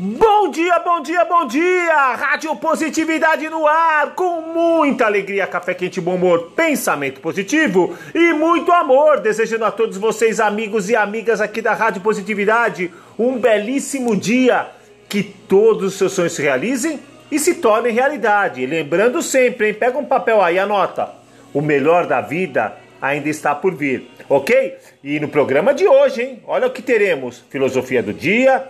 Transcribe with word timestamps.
Bom 0.00 0.48
dia, 0.52 0.78
bom 0.78 1.00
dia, 1.00 1.24
bom 1.24 1.44
dia! 1.48 2.14
Rádio 2.14 2.54
Positividade 2.54 3.50
no 3.50 3.66
ar, 3.66 4.14
com 4.14 4.42
muita 4.42 5.06
alegria, 5.06 5.44
café 5.44 5.74
quente, 5.74 6.00
bom 6.00 6.14
humor, 6.14 6.52
pensamento 6.54 7.20
positivo 7.20 7.98
e 8.14 8.32
muito 8.32 8.70
amor. 8.70 9.18
Desejando 9.18 9.64
a 9.64 9.72
todos 9.72 9.96
vocês, 9.96 10.38
amigos 10.38 10.88
e 10.88 10.94
amigas 10.94 11.40
aqui 11.40 11.60
da 11.60 11.74
Rádio 11.74 12.00
Positividade, 12.00 12.94
um 13.18 13.40
belíssimo 13.40 14.14
dia. 14.14 14.68
Que 15.08 15.24
todos 15.24 15.94
os 15.94 15.98
seus 15.98 16.12
sonhos 16.12 16.32
se 16.32 16.42
realizem 16.42 17.00
e 17.28 17.36
se 17.40 17.56
tornem 17.56 17.92
realidade. 17.92 18.64
Lembrando 18.66 19.20
sempre, 19.20 19.66
hein? 19.66 19.74
Pega 19.74 19.98
um 19.98 20.04
papel 20.04 20.40
aí, 20.40 20.60
anota. 20.60 21.10
O 21.52 21.60
melhor 21.60 22.06
da 22.06 22.20
vida 22.20 22.76
ainda 23.02 23.28
está 23.28 23.52
por 23.52 23.74
vir, 23.74 24.08
ok? 24.28 24.76
E 25.02 25.18
no 25.18 25.26
programa 25.26 25.74
de 25.74 25.88
hoje, 25.88 26.22
hein? 26.22 26.42
Olha 26.46 26.68
o 26.68 26.70
que 26.70 26.82
teremos: 26.82 27.44
filosofia 27.50 28.00
do 28.00 28.12
dia, 28.12 28.64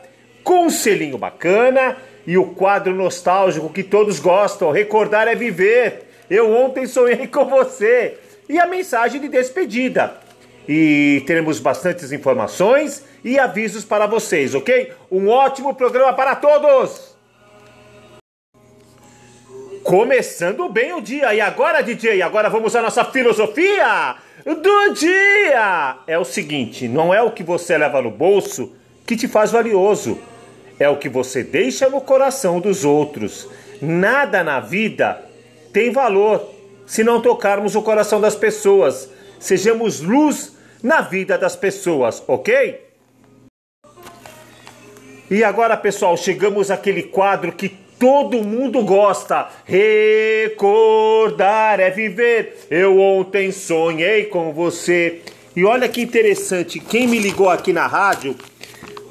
conselhinho 0.48 1.18
bacana 1.18 1.98
e 2.26 2.38
o 2.38 2.46
quadro 2.46 2.94
nostálgico 2.94 3.68
que 3.68 3.82
todos 3.82 4.18
gostam. 4.18 4.70
Recordar 4.70 5.28
é 5.28 5.34
viver. 5.34 6.08
Eu 6.30 6.50
ontem 6.50 6.86
sonhei 6.86 7.26
com 7.26 7.44
você. 7.44 8.16
E 8.48 8.58
a 8.58 8.66
mensagem 8.66 9.20
de 9.20 9.28
despedida. 9.28 10.16
E 10.66 11.22
teremos 11.26 11.60
bastantes 11.60 12.12
informações 12.12 13.04
e 13.22 13.38
avisos 13.38 13.84
para 13.84 14.06
vocês, 14.06 14.54
ok? 14.54 14.90
Um 15.12 15.28
ótimo 15.28 15.74
programa 15.74 16.14
para 16.14 16.34
todos! 16.34 17.14
Começando 19.82 20.66
bem 20.70 20.94
o 20.94 21.02
dia. 21.02 21.34
E 21.34 21.42
agora, 21.42 21.82
DJ, 21.82 22.22
agora 22.22 22.48
vamos 22.48 22.74
à 22.74 22.80
nossa 22.80 23.04
filosofia 23.04 24.16
do 24.46 24.94
dia. 24.94 25.98
É 26.06 26.18
o 26.18 26.24
seguinte, 26.24 26.88
não 26.88 27.12
é 27.12 27.20
o 27.20 27.32
que 27.32 27.42
você 27.42 27.76
leva 27.76 28.00
no 28.00 28.10
bolso 28.10 28.72
que 29.06 29.14
te 29.14 29.28
faz 29.28 29.50
valioso. 29.50 30.18
É 30.78 30.88
o 30.88 30.96
que 30.96 31.08
você 31.08 31.42
deixa 31.42 31.88
no 31.88 32.00
coração 32.00 32.60
dos 32.60 32.84
outros. 32.84 33.48
Nada 33.80 34.44
na 34.44 34.60
vida 34.60 35.24
tem 35.72 35.90
valor 35.90 36.54
se 36.86 37.02
não 37.04 37.20
tocarmos 37.20 37.74
o 37.74 37.82
coração 37.82 38.20
das 38.20 38.34
pessoas. 38.36 39.10
Sejamos 39.38 40.00
luz 40.00 40.56
na 40.82 41.00
vida 41.00 41.36
das 41.36 41.54
pessoas, 41.56 42.22
ok? 42.26 42.86
E 45.30 45.44
agora, 45.44 45.76
pessoal, 45.76 46.16
chegamos 46.16 46.70
àquele 46.70 47.02
quadro 47.02 47.52
que 47.52 47.68
todo 47.98 48.42
mundo 48.42 48.82
gosta. 48.82 49.48
Recordar 49.64 50.60
é 51.80 51.90
viver. 51.90 52.66
Eu 52.70 52.98
ontem 52.98 53.52
sonhei 53.52 54.24
com 54.24 54.52
você. 54.52 55.20
E 55.54 55.64
olha 55.64 55.88
que 55.88 56.00
interessante, 56.00 56.78
quem 56.78 57.06
me 57.06 57.18
ligou 57.18 57.50
aqui 57.50 57.72
na 57.72 57.86
rádio 57.86 58.36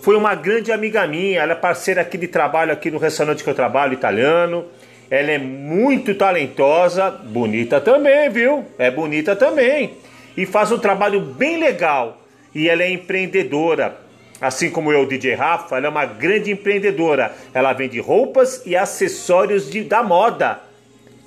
foi 0.07 0.15
uma 0.15 0.35
grande 0.35 0.71
amiga 0.71 1.05
minha, 1.05 1.41
ela 1.41 1.51
é 1.51 1.55
parceira 1.55 1.99
aqui 1.99 2.17
de 2.17 2.29
trabalho 2.29 2.71
aqui 2.71 2.89
no 2.89 2.97
restaurante 2.97 3.43
que 3.43 3.49
eu 3.49 3.53
trabalho, 3.53 3.91
italiano. 3.91 4.63
Ela 5.11 5.31
é 5.31 5.37
muito 5.37 6.15
talentosa, 6.15 7.11
bonita 7.11 7.81
também, 7.81 8.29
viu? 8.29 8.63
É 8.79 8.89
bonita 8.89 9.35
também. 9.35 9.97
E 10.37 10.45
faz 10.45 10.71
um 10.71 10.77
trabalho 10.77 11.19
bem 11.19 11.59
legal. 11.59 12.21
E 12.55 12.69
ela 12.69 12.83
é 12.83 12.89
empreendedora. 12.89 13.97
Assim 14.39 14.69
como 14.69 14.93
eu, 14.93 15.05
DJ 15.05 15.33
Rafa, 15.33 15.75
ela 15.75 15.87
é 15.87 15.89
uma 15.89 16.05
grande 16.05 16.51
empreendedora. 16.51 17.33
Ela 17.53 17.73
vende 17.73 17.99
roupas 17.99 18.65
e 18.65 18.77
acessórios 18.77 19.69
de, 19.69 19.83
da 19.83 20.01
moda. 20.03 20.61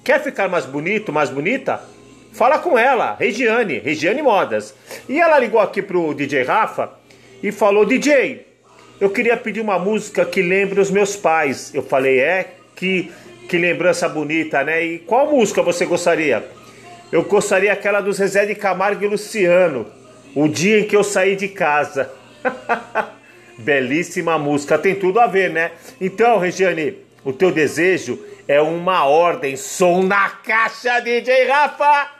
Quer 0.02 0.22
ficar 0.22 0.48
mais 0.48 0.64
bonito, 0.64 1.12
mais 1.12 1.28
bonita? 1.28 1.82
Fala 2.32 2.58
com 2.58 2.78
ela, 2.78 3.14
Regiane, 3.20 3.78
Regiane 3.78 4.22
Modas. 4.22 4.74
E 5.06 5.20
ela 5.20 5.38
ligou 5.38 5.60
aqui 5.60 5.82
pro 5.82 6.14
DJ 6.14 6.44
Rafa 6.44 6.92
e 7.42 7.52
falou: 7.52 7.84
DJ, 7.84 8.48
eu 9.00 9.10
queria 9.10 9.36
pedir 9.36 9.60
uma 9.60 9.78
música 9.78 10.24
que 10.24 10.42
lembre 10.42 10.80
os 10.80 10.90
meus 10.90 11.16
pais. 11.16 11.74
Eu 11.74 11.82
falei: 11.82 12.20
É, 12.20 12.54
que, 12.76 13.10
que 13.48 13.56
lembrança 13.56 14.08
bonita, 14.08 14.62
né? 14.62 14.84
E 14.84 14.98
qual 14.98 15.30
música 15.30 15.62
você 15.62 15.86
gostaria? 15.86 16.44
Eu 17.10 17.24
gostaria 17.24 17.72
aquela 17.72 18.00
dos 18.00 18.18
Zezé 18.18 18.46
de 18.46 18.54
Camargo 18.54 19.04
e 19.04 19.08
Luciano. 19.08 19.86
O 20.34 20.46
dia 20.46 20.80
em 20.80 20.84
que 20.84 20.94
eu 20.94 21.02
saí 21.02 21.34
de 21.34 21.48
casa. 21.48 22.10
Belíssima 23.58 24.38
música, 24.38 24.78
tem 24.78 24.94
tudo 24.94 25.20
a 25.20 25.26
ver, 25.26 25.50
né? 25.50 25.72
Então, 26.00 26.38
Regiane, 26.38 26.96
o 27.24 27.32
teu 27.32 27.50
desejo 27.50 28.18
é 28.46 28.60
uma 28.60 29.04
ordem. 29.04 29.56
Som 29.56 30.04
na 30.04 30.30
caixa, 30.30 31.00
DJ 31.00 31.44
Rafa! 31.46 32.19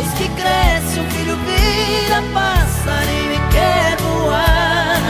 que 0.21 0.29
cresce 0.29 0.99
um 0.99 1.09
filho 1.09 1.35
vira 1.35 2.21
passarinho 2.31 3.33
e 3.33 3.39
quer 3.51 3.97
voar. 3.97 5.01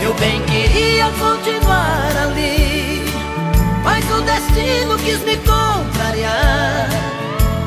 Eu 0.00 0.14
bem 0.14 0.42
queria 0.44 1.10
continuar 1.18 2.10
ali, 2.22 3.04
mas 3.84 4.04
o 4.10 4.22
destino 4.22 4.96
quis 4.98 5.20
me 5.24 5.36
contrariar. 5.38 6.88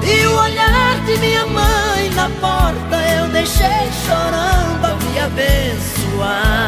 E 0.03 0.25
o 0.25 0.35
olhar 0.35 0.99
de 1.05 1.17
minha 1.19 1.45
mãe 1.45 2.09
na 2.15 2.29
porta 2.41 2.97
eu 3.15 3.27
deixei 3.27 3.87
chorando 4.07 4.85
a 4.85 4.95
me 4.95 5.19
abençoar. 5.19 6.61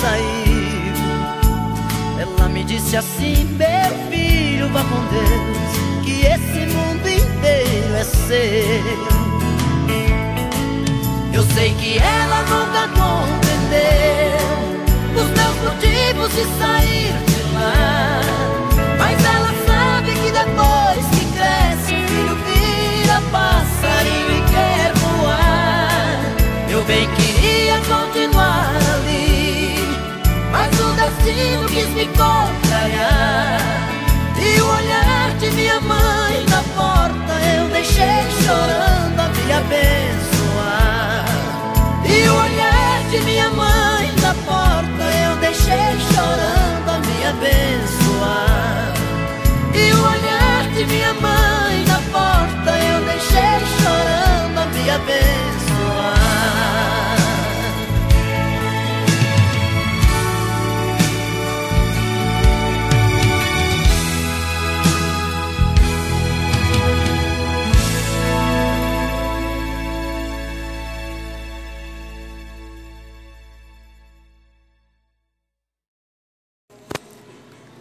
Saiu 0.00 0.92
Ela 2.20 2.48
me 2.48 2.64
disse 2.64 2.96
assim 2.96 3.44
Meu 3.56 4.10
filho, 4.10 4.68
vá 4.70 4.82
com 4.84 5.00
Deus 5.12 6.04
Que 6.04 6.26
esse 6.26 6.66
mundo 6.74 7.08
inteiro 7.08 7.94
é 7.94 8.04
seu. 8.04 9.18
Eu 11.32 11.42
sei 11.54 11.72
que 11.74 11.98
ela 11.98 12.17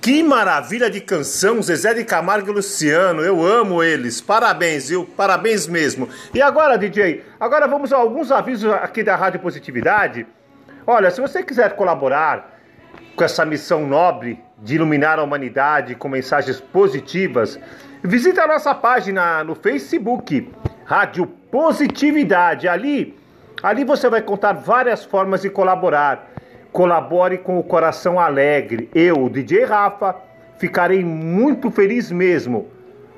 Que 0.08 0.24
maravilha 0.24 0.90
de 0.90 1.02
canção, 1.02 1.62
Zezé 1.62 1.94
de 1.94 2.06
Camargo 2.06 2.50
e 2.50 2.54
Luciano. 2.54 3.22
Eu 3.22 3.46
amo 3.46 3.84
eles. 3.84 4.22
Parabéns, 4.22 4.88
viu? 4.88 5.04
Parabéns 5.04 5.68
mesmo. 5.68 6.08
E 6.34 6.42
agora, 6.42 6.78
DJ? 6.78 7.26
Agora 7.38 7.68
vamos 7.68 7.92
a 7.92 7.98
alguns 7.98 8.32
avisos 8.32 8.72
aqui 8.72 9.04
da 9.04 9.18
Rádio 9.18 9.42
Positividade. 9.42 10.26
Olha, 10.86 11.12
se 11.12 11.20
você 11.20 11.44
quiser 11.44 11.76
colaborar 11.76 12.58
com 13.18 13.24
essa 13.26 13.44
missão 13.44 13.86
nobre 13.86 14.42
de 14.60 14.76
iluminar 14.76 15.20
a 15.20 15.24
humanidade 15.24 15.94
com 15.94 16.08
mensagens 16.08 16.62
positivas, 16.62 17.60
visite 18.02 18.40
a 18.40 18.48
nossa 18.48 18.74
página 18.74 19.44
no 19.44 19.56
Facebook, 19.56 20.50
Rádio 20.86 21.28
Positividade. 21.52 22.70
Ali, 22.70 23.14
ali 23.62 23.84
você 23.84 24.10
vai 24.10 24.22
contar 24.22 24.54
várias 24.54 25.04
formas 25.04 25.42
de 25.42 25.50
colaborar. 25.50 26.37
Colabore 26.78 27.40
com 27.40 27.58
o 27.58 27.64
coração 27.64 28.20
alegre. 28.20 28.88
Eu, 28.94 29.28
DJ 29.30 29.64
Rafa, 29.64 30.16
ficarei 30.60 31.04
muito 31.04 31.72
feliz 31.72 32.12
mesmo. 32.12 32.70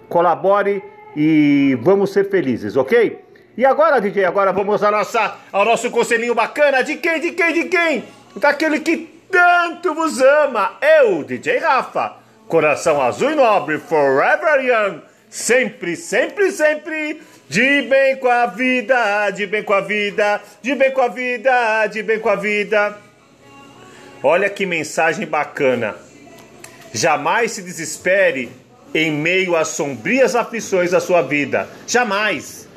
Colabore 0.07 0.81
e 1.13 1.77
vamos 1.81 2.13
ser 2.13 2.29
felizes, 2.29 2.77
ok? 2.77 3.21
E 3.57 3.65
agora, 3.65 3.99
DJ, 3.99 4.23
agora 4.23 4.53
vamos 4.53 4.81
à 4.81 4.89
nossa, 4.89 5.35
ao 5.51 5.65
nosso 5.65 5.91
conselhinho 5.91 6.33
bacana. 6.33 6.81
De 6.85 6.95
quem, 6.95 7.19
de 7.19 7.31
quem, 7.31 7.53
de 7.53 7.63
quem? 7.65 8.05
Daquele 8.37 8.79
que 8.79 8.95
tanto 9.29 9.93
vos 9.93 10.21
ama. 10.21 10.77
Eu, 10.81 11.25
DJ 11.25 11.57
Rafa. 11.57 12.13
Coração 12.47 13.01
azul 13.01 13.31
e 13.31 13.35
nobre, 13.35 13.77
forever 13.77 14.63
young. 14.63 15.01
Sempre, 15.29 15.97
sempre, 15.97 16.49
sempre. 16.53 17.21
De 17.49 17.81
bem 17.81 18.15
com 18.15 18.29
a 18.29 18.45
vida, 18.45 19.29
de 19.31 19.45
bem 19.45 19.63
com 19.63 19.73
a 19.73 19.81
vida, 19.81 20.41
de 20.61 20.75
bem 20.75 20.91
com 20.93 21.01
a 21.01 21.09
vida, 21.09 21.87
de 21.87 22.01
bem 22.03 22.19
com 22.21 22.29
a 22.29 22.35
vida. 22.37 23.08
Olha 24.23 24.49
que 24.49 24.65
mensagem 24.65 25.25
bacana. 25.25 25.95
Jamais 26.93 27.51
se 27.51 27.61
desespere 27.61 28.51
em 28.93 29.11
meio 29.11 29.55
às 29.55 29.69
sombrias 29.69 30.35
aflições 30.35 30.91
da 30.91 30.99
sua 30.99 31.21
vida. 31.21 31.67
Jamais 31.87 32.67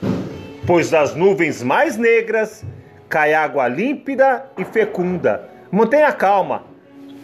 pois 0.66 0.90
das 0.90 1.14
nuvens 1.14 1.62
mais 1.62 1.96
negras 1.96 2.64
cai 3.08 3.34
água 3.34 3.68
límpida 3.68 4.46
e 4.56 4.64
fecunda. 4.64 5.48
Mantenha 5.70 6.12
calma, 6.12 6.64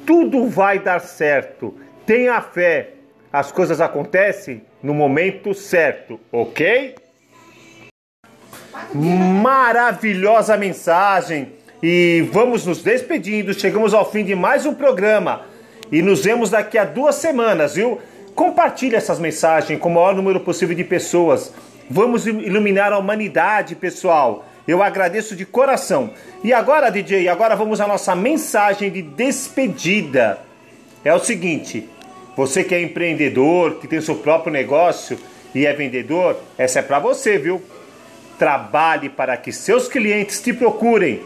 tudo 0.06 0.48
vai 0.48 0.78
dar 0.78 1.00
certo. 1.00 1.74
Tenha 2.04 2.40
fé, 2.40 2.94
as 3.32 3.52
coisas 3.52 3.80
acontecem 3.80 4.62
no 4.82 4.94
momento 4.94 5.54
certo, 5.54 6.18
ok? 6.32 6.94
Maravilhosa 8.94 10.56
mensagem! 10.56 11.57
E 11.82 12.28
vamos 12.32 12.66
nos 12.66 12.82
despedindo. 12.82 13.54
Chegamos 13.54 13.94
ao 13.94 14.10
fim 14.10 14.24
de 14.24 14.34
mais 14.34 14.66
um 14.66 14.74
programa 14.74 15.42
e 15.92 16.02
nos 16.02 16.24
vemos 16.24 16.50
daqui 16.50 16.76
a 16.76 16.84
duas 16.84 17.14
semanas, 17.14 17.76
viu? 17.76 18.00
Compartilhe 18.34 18.96
essas 18.96 19.20
mensagens 19.20 19.78
com 19.78 19.88
o 19.88 19.94
maior 19.94 20.14
número 20.14 20.40
possível 20.40 20.74
de 20.74 20.82
pessoas. 20.82 21.52
Vamos 21.88 22.26
iluminar 22.26 22.92
a 22.92 22.98
humanidade, 22.98 23.76
pessoal. 23.76 24.44
Eu 24.66 24.82
agradeço 24.82 25.36
de 25.36 25.46
coração. 25.46 26.10
E 26.42 26.52
agora, 26.52 26.90
DJ, 26.90 27.28
agora 27.28 27.54
vamos 27.54 27.80
à 27.80 27.86
nossa 27.86 28.14
mensagem 28.14 28.90
de 28.90 29.00
despedida. 29.00 30.40
É 31.04 31.14
o 31.14 31.20
seguinte: 31.20 31.88
você 32.36 32.64
que 32.64 32.74
é 32.74 32.82
empreendedor, 32.82 33.76
que 33.76 33.86
tem 33.86 34.00
seu 34.00 34.16
próprio 34.16 34.52
negócio 34.52 35.16
e 35.54 35.64
é 35.64 35.72
vendedor, 35.72 36.36
essa 36.58 36.80
é 36.80 36.82
para 36.82 36.98
você, 36.98 37.38
viu? 37.38 37.62
Trabalhe 38.36 39.08
para 39.08 39.36
que 39.36 39.52
seus 39.52 39.86
clientes 39.86 40.42
te 40.42 40.52
procurem 40.52 41.22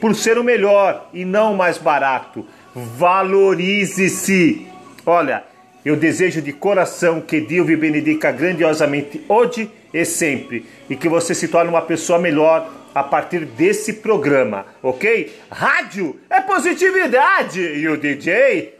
por 0.00 0.14
ser 0.14 0.38
o 0.38 0.44
melhor 0.44 1.08
e 1.12 1.24
não 1.24 1.52
o 1.52 1.56
mais 1.56 1.78
barato. 1.78 2.46
Valorize-se. 2.74 4.66
Olha, 5.04 5.44
eu 5.84 5.96
desejo 5.96 6.42
de 6.42 6.52
coração 6.52 7.20
que 7.20 7.40
Deus 7.40 7.66
me 7.66 7.76
benedica 7.76 8.32
grandiosamente 8.32 9.24
hoje 9.28 9.70
e 9.94 10.04
sempre. 10.04 10.66
E 10.90 10.96
que 10.96 11.08
você 11.08 11.34
se 11.34 11.48
torne 11.48 11.70
uma 11.70 11.82
pessoa 11.82 12.18
melhor 12.18 12.68
a 12.94 13.04
partir 13.04 13.44
desse 13.44 13.92
programa, 13.92 14.64
ok? 14.82 15.30
Rádio 15.50 16.18
é 16.30 16.40
positividade! 16.40 17.60
E 17.60 17.86
o 17.88 17.96
DJ? 17.96 18.78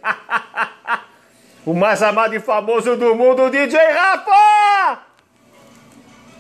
o 1.67 1.75
mais 1.75 2.03
amado 2.03 2.35
e 2.35 2.41
famoso 2.41 2.97
do 2.97 3.15
mundo, 3.15 3.43
o 3.45 3.51
DJ 3.51 3.79
Rafa! 3.79 5.06